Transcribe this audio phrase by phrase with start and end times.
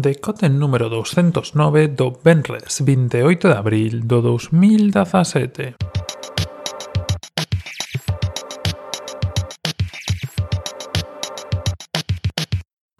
[0.00, 5.74] Decote número 209 do Benres 28 de abril do 2017.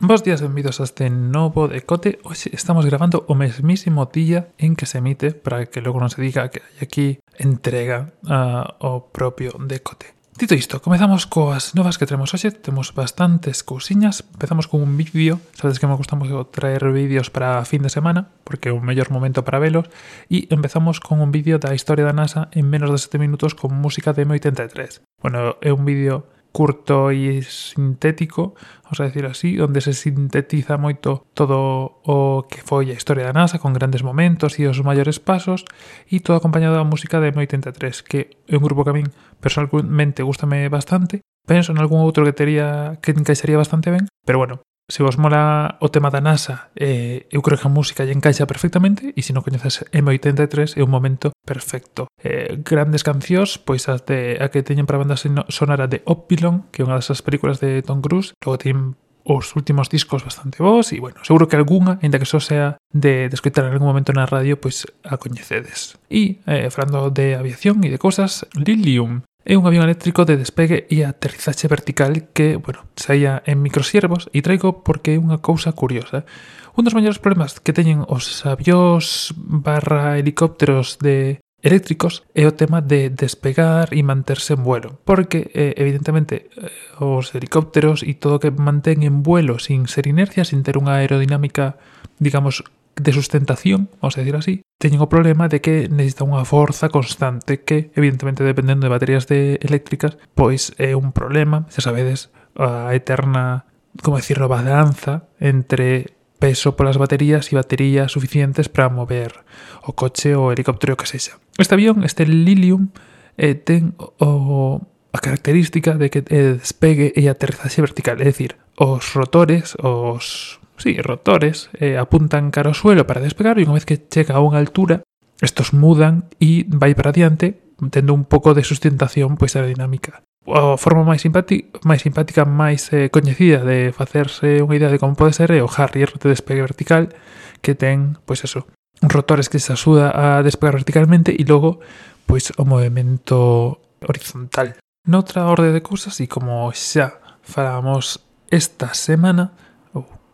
[0.00, 2.18] Bos días, benvidos a este novo decote.
[2.26, 6.18] Hoxe estamos grabando o mesmísimo día en que se emite para que logo non se
[6.18, 7.06] diga que hai aquí
[7.38, 10.17] entrega uh, o propio decote.
[10.38, 14.22] Dito isto, comezamos coas novas que temos hoxe Temos bastantes cousiñas.
[14.38, 18.30] Empezamos con un vídeo sabedes que me gusta moito traer vídeos para fin de semana
[18.46, 19.90] Porque é o mellor momento para velos
[20.30, 23.74] E empezamos con un vídeo da historia da NASA En menos de 7 minutos con
[23.74, 29.80] música de M83 Bueno, é un vídeo curto e sintético, vamos a decir así, onde
[29.80, 34.66] se sintetiza moito todo o que foi a historia da NASA con grandes momentos e
[34.66, 35.68] os maiores pasos
[36.08, 40.24] e todo acompañado da música de M83, que é un grupo que a min personalmente
[40.24, 41.20] gustame bastante.
[41.46, 45.76] Penso en algún outro que tería que encaixaría bastante ben, pero bueno, se vos mola
[45.80, 49.36] o tema da NASA, eh, eu creo que a música lle encaixa perfectamente e se
[49.36, 52.08] non coñeces M83 é un momento perfecto.
[52.24, 55.20] Eh, grandes cancións, pois as de, a que teñen para banda
[55.52, 58.96] sonora de Opilon, que é unha das películas de Tom Cruise, logo teñen
[59.28, 63.28] os últimos discos bastante vos e, bueno, seguro que algunha, ainda que só sea de,
[63.28, 66.00] de escoitar en algún momento na radio, pois a coñecedes.
[66.08, 70.84] E, eh, falando de aviación e de cosas, Lilium, É un avión eléctrico de despegue
[70.92, 76.28] e aterrizaxe vertical que, bueno, saía en microsiervos e traigo porque é unha cousa curiosa.
[76.76, 82.84] Un dos maiores problemas que teñen os avións barra helicópteros de eléctricos é o tema
[82.84, 86.68] de despegar e manterse en vuelo, porque eh, evidentemente eh,
[87.00, 91.00] os helicópteros e todo o que mantén en vuelo sin ser inercia, sin ter unha
[91.00, 91.80] aerodinámica
[92.20, 92.68] digamos
[93.00, 97.62] de sustentación, vamos a decir así, teñen o problema de que necesita unha forza constante
[97.62, 103.66] que, evidentemente, dependendo de baterías de eléctricas, pois é un problema, xa sabedes, a eterna,
[104.02, 109.42] como decirlo, balanza entre peso polas baterías e baterías suficientes para mover
[109.82, 111.38] o coche ou o helicóptero que sexa.
[111.58, 112.94] Este avión, este Lilium,
[113.34, 119.02] eh, ten o, a característica de que eh, despegue e aterrizaxe vertical, é dicir, os
[119.14, 123.98] rotores, os sí, rotores, eh, apuntan cara ao suelo para despegar e unha vez que
[123.98, 125.02] chega a unha altura,
[125.42, 130.22] estos mudan e vai para diante tendo un pouco de sustentación pois aerodinámica.
[130.48, 135.14] A forma máis, simpática, máis simpática, máis eh, coñecida de facerse unha idea de como
[135.14, 137.12] pode ser é o Harrier de despegue vertical
[137.60, 138.64] que ten, pois eso,
[139.04, 141.84] rotores que se axuda a despegar verticalmente e logo
[142.24, 144.80] pois o movimento horizontal.
[145.08, 148.20] Noutra orde de cousas, e como xa falamos
[148.52, 149.52] esta semana,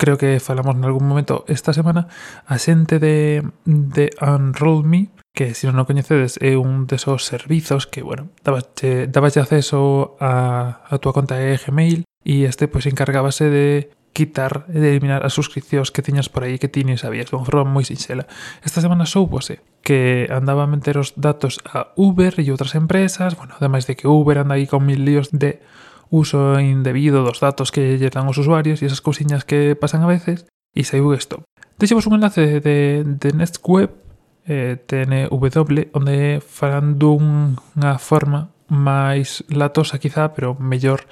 [0.04, 2.08] creo que falamos en algún momento esta semana,
[2.44, 6.84] a xente de, de Unroll Me, que se si non o coñecedes é eh, un
[6.84, 12.44] desos servizos que, bueno, dabache, eh, dabache acceso a, a túa conta de Gmail e
[12.44, 16.68] este pois encargábase de quitar e de eliminar as suscripcións que tiñas por aí que
[16.68, 18.28] ti nin sabías, de unha forma moi sinxela.
[18.60, 23.40] Esta semana soubose eh, que andaba a meter os datos a Uber e outras empresas,
[23.40, 25.64] bueno, ademais de que Uber anda aí con mil líos de
[26.14, 30.10] uso indebido dos datos que lle dan os usuarios e esas cousiñas que pasan a
[30.10, 31.42] veces, e saiu isto.
[31.74, 33.90] Deixemos un enlace de, de Nextweb
[34.46, 41.04] eh, TNW, onde farán dunha forma máis latosa quizá, pero mellor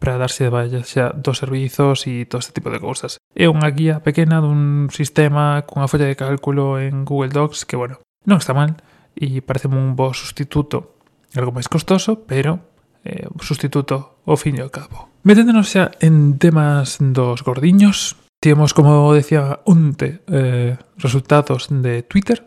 [0.00, 3.20] para darse de vallas xa dos servizos e todo este tipo de cousas.
[3.36, 8.00] É unha guía pequena dun sistema cunha folla de cálculo en Google Docs que, bueno,
[8.24, 8.80] non está mal
[9.12, 10.96] e parece un bo sustituto.
[11.36, 12.69] Algo máis costoso, pero
[13.04, 15.08] eh, sustituto ao fin e ao cabo.
[15.22, 22.46] Meténdonos xa en temas dos gordiños, temos, como decía onte, eh, resultados de Twitter,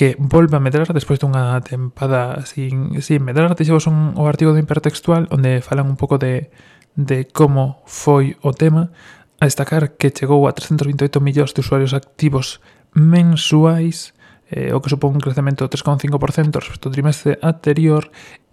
[0.00, 3.52] que volve a medrar despois dunha tempada sin, sin medrar.
[3.52, 6.48] Deixemos un, o artigo de Hipertextual onde falan un pouco de,
[6.96, 8.92] de como foi o tema.
[9.40, 12.60] A destacar que chegou a 328 millóns de usuarios activos
[12.92, 14.12] mensuais,
[14.52, 18.08] eh, o que supón un crecemento do 3,5% respecto ao trimestre anterior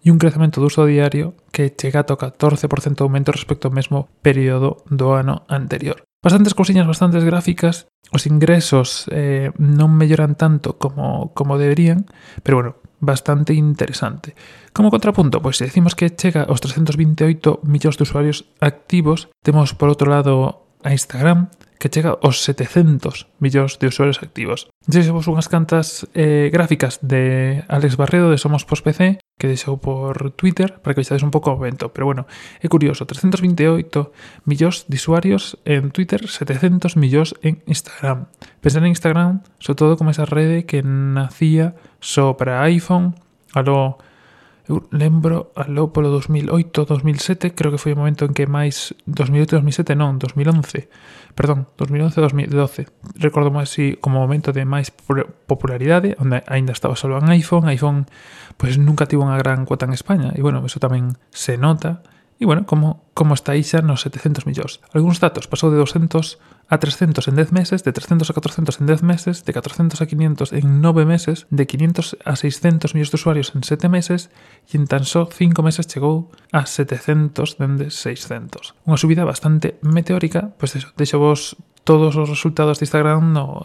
[0.07, 3.75] e un crecemento do uso diario que chega a toca 14% de aumento respecto ao
[3.75, 6.07] mesmo período do ano anterior.
[6.23, 12.07] Bastantes cousiñas, bastantes gráficas, os ingresos eh, non melloran tanto como, como deberían,
[12.39, 12.71] pero bueno,
[13.03, 14.33] bastante interesante.
[14.71, 19.91] Como contrapunto, pois se decimos que chega aos 328 millóns de usuarios activos, temos por
[19.91, 24.67] outro lado a Instagram, que chega aos 700 millóns de usuarios activos.
[24.85, 30.33] Deixemos unhas cantas eh, gráficas de Alex Barredo de Somos Post PC que deixou por
[30.33, 31.93] Twitter para que vexades un pouco o momento.
[31.93, 32.25] Pero bueno,
[32.57, 33.85] é curioso, 328
[34.49, 38.33] millóns de usuarios en Twitter, 700 millóns en Instagram.
[38.59, 43.13] Pensar en Instagram, sobre todo como esa rede que nacía só para iPhone,
[43.53, 44.01] aló
[44.67, 49.63] Eu lembro aló polo 2008, 2007, creo que foi o momento en que máis 2008,
[49.63, 50.91] 2007, non, 2011.
[51.31, 52.19] Perdón, 2011,
[52.51, 52.91] 2012.
[53.15, 54.91] Recordo máis así como momento de máis
[55.47, 58.11] popularidade, onde aínda estaba só en iPhone, iPhone
[58.59, 62.03] pois pues, nunca tivo unha gran cuota en España e bueno, eso tamén se nota
[62.39, 64.77] E, bueno, como, como está Ixa nos 700 millóns.
[64.93, 66.37] Alguns datos, pasou de 200
[66.69, 70.05] a 300 en 10 meses, de 300 a 400 en 10 meses, de 400 a
[70.05, 74.29] 500 en 9 meses, de 500 a 600 millóns de usuarios en 7 meses
[74.69, 78.75] e en tan só 5 meses chegou a 700 dende 600.
[78.85, 81.55] Unha subida bastante meteórica, pois eso, deixo vos
[81.87, 83.63] todos os resultados de Instagram no,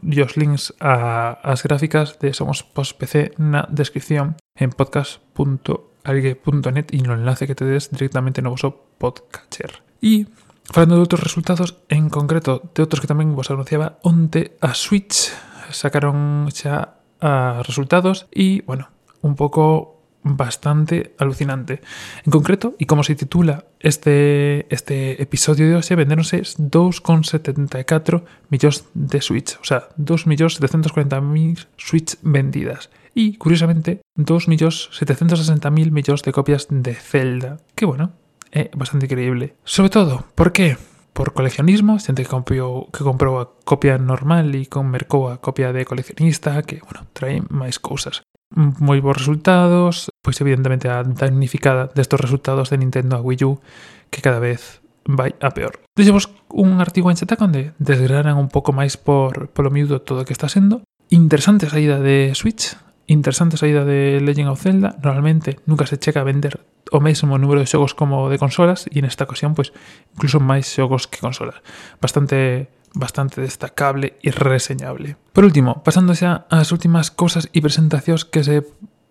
[0.00, 5.89] e os links a, as gráficas de Somos Post PC na descripción en podcast.com.
[6.04, 9.82] algue.net e no enlace que tedes directamente no vosso podcatcher.
[10.00, 10.26] E
[10.70, 15.34] falando de outros resultados, en concreto de outros que tamén vos anunciaba, onte a Switch
[15.70, 18.88] sacaron xa a resultados e, bueno,
[19.20, 21.80] un pouco bastante alucinante.
[22.24, 29.20] En concreto, e como se titula este, este episodio de hoxe, vendéronse 2,74 millóns de
[29.24, 37.58] Switch, o sea, 2.740.000 Switch vendidas e, curiosamente, 2.760.000 millóns de copias de Zelda.
[37.74, 38.12] Que bueno,
[38.52, 39.54] é bastante increíble.
[39.64, 40.76] Sobre todo, por qué?
[41.12, 45.74] Por coleccionismo, xente que comprou, que comprou a copia normal e con mercou a copia
[45.74, 48.22] de coleccionista, que, bueno, trae máis cousas.
[48.54, 53.58] Moi bons resultados, pois evidentemente a damnificada destos resultados de Nintendo a Wii U,
[54.10, 55.82] que cada vez vai a peor.
[55.96, 60.26] Deixemos un artigo en Zetac onde desgranan un pouco máis por polo miúdo todo o
[60.26, 60.82] que está sendo.
[61.10, 62.78] Interesante saída de Switch,
[63.10, 64.94] Interesante saída de Legend of Zelda.
[65.02, 66.62] Normalmente nunca se checa vender
[66.94, 69.74] o mesmo número de xogos como de consolas e nesta ocasión, pois,
[70.14, 71.58] incluso máis xogos que consolas.
[71.98, 75.18] Bastante bastante destacable e reseñable.
[75.34, 78.62] Por último, pasando xa ás últimas cousas e presentacións que se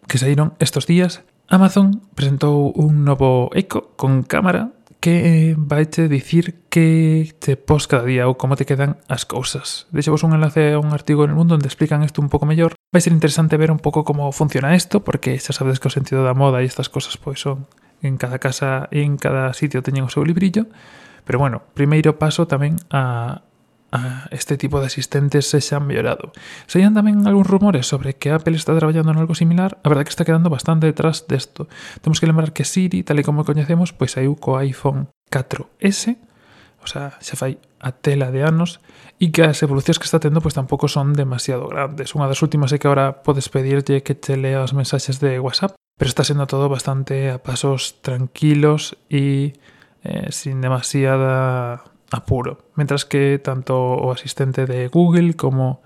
[0.07, 6.67] que saíron estos días, Amazon presentou un novo Echo con cámara que eh, vaite dicir
[6.67, 9.87] que te pos cada día ou como te quedan as cousas.
[9.95, 12.75] Deixevos un enlace a un artigo en el mundo onde explican isto un pouco mellor.
[12.91, 16.27] Vai ser interesante ver un pouco como funciona isto, porque xa sabedes que o sentido
[16.27, 17.71] da moda e estas cosas pois son
[18.03, 20.67] en cada casa e en cada sitio teñen o seu librillo.
[21.23, 23.47] Pero bueno, primeiro paso tamén a,
[23.91, 25.99] a este tipo de asistentes se han mejorado.
[25.99, 26.31] mellorado.
[26.67, 30.15] Seían tamén algúns rumores sobre que Apple está traballando en algo similar, a verdade que
[30.15, 31.67] está quedando bastante detrás desto.
[32.01, 36.17] Temos que lembrar que Siri, tal e como coñecemos, pois saiu co iPhone 4S,
[36.79, 38.79] o sea, xa fai a tela de anos,
[39.19, 42.15] e que as evolucións que está tendo pois tampouco son demasiado grandes.
[42.15, 45.75] Unha das últimas é que agora podes pedirlle que te lea os mensaxes de WhatsApp,
[45.99, 49.59] pero está sendo todo bastante a pasos tranquilos e
[50.07, 55.81] eh, sin demasiada apuro, mientras que tanto o asistente de Google como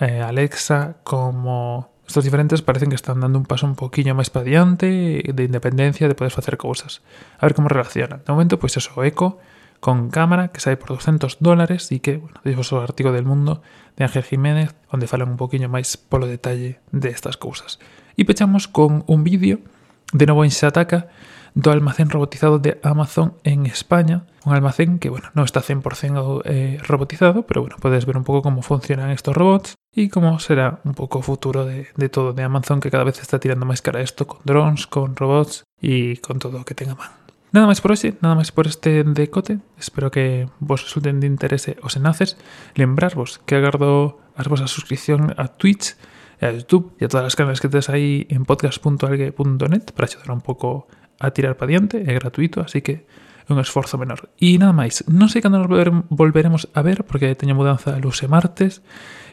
[0.00, 4.42] eh, Alexa, como estos diferentes parecen que están dando un paso un poquillo máis para
[4.42, 7.06] diante de independencia, de poder facer cousas.
[7.38, 8.26] A ver como relacionan.
[8.26, 9.38] De momento, pois pues eso, Eco,
[9.78, 13.62] con cámara que sai por 200 dólares e que, bueno, dixo o artigo del mundo
[13.94, 17.78] de Ángel Jiménez onde falan un poquinho máis polo detalle de estas cousas.
[18.18, 19.64] E pechamos con un vídeo
[20.12, 21.08] de novo en Xataka
[21.54, 24.26] do almacén robotizado de Amazon en España.
[24.44, 28.40] Un almacén que, bueno, non está 100% eh, robotizado, pero bueno, podes ver un pouco
[28.40, 32.46] como funcionan estos robots e como será un pouco o futuro de, de todo de
[32.46, 36.16] Amazon que cada vez está tirando máis cara a isto con drones, con robots e
[36.22, 37.10] con todo o que tenga man.
[37.50, 39.58] Nada máis por hoxe, nada máis por este decote.
[39.74, 42.38] Espero que vos resulten de interese os enlaces.
[42.78, 45.98] Lembrarvos que agardo as vosas suscripción a Twitch
[46.40, 50.40] a YouTube e a todas as canales que tedes aí en podcast.algue.net para axudar un
[50.40, 53.04] pouco a tirar para diante, é gratuito, así que
[53.52, 54.30] un esforzo menor.
[54.40, 55.68] E nada máis, non sei cando nos
[56.08, 58.80] volveremos a ver, porque teño mudanza a luxe martes,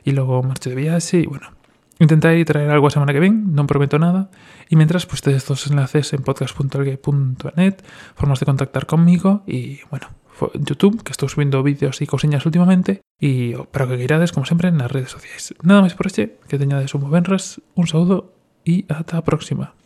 [0.04, 1.54] e logo marcho de viaxe, e bueno,
[2.02, 4.34] intentaré traer algo a semana que ven, non prometo nada,
[4.68, 7.76] e mentras, pues tedes dos enlaces en podcast.algue.net,
[8.18, 10.10] formas de contactar conmigo, e bueno,
[10.54, 14.90] YouTube, que estou subindo vídeos e cousiñas últimamente, e para que queirades, como sempre, nas
[14.90, 15.54] redes sociais.
[15.66, 18.34] Nada máis por hoxe, que teñades un bo benres, un saúdo,
[18.68, 19.74] e ata a próxima.